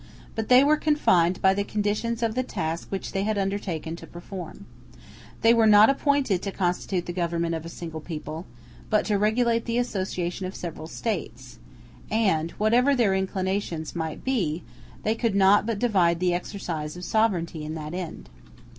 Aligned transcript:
But 0.33 0.49
they 0.49 0.63
were 0.63 0.77
confined 0.77 1.39
by 1.43 1.53
the 1.53 1.63
conditions 1.63 2.23
of 2.23 2.33
the 2.33 2.41
task 2.41 2.87
which 2.89 3.11
they 3.11 3.21
had 3.21 3.37
undertaken 3.37 3.95
to 3.97 4.07
perform. 4.07 4.65
They 5.41 5.53
were 5.53 5.67
not 5.67 5.91
appointed 5.91 6.41
to 6.41 6.51
constitute 6.51 7.05
the 7.05 7.13
government 7.13 7.53
of 7.53 7.67
a 7.67 7.69
single 7.69 8.01
people, 8.01 8.47
but 8.89 9.05
to 9.05 9.19
regulate 9.19 9.65
the 9.65 9.77
association 9.77 10.47
of 10.47 10.55
several 10.55 10.87
States; 10.87 11.59
and, 12.09 12.49
whatever 12.57 12.95
their 12.95 13.13
inclinations 13.13 13.95
might 13.95 14.23
be, 14.23 14.63
they 15.03 15.13
could 15.13 15.35
not 15.35 15.67
but 15.67 15.77
divide 15.77 16.19
the 16.19 16.33
exercise 16.33 16.97
of 16.97 17.03
sovereignty 17.03 17.63
in 17.63 17.75
the 17.75 17.93
end. 17.95 18.27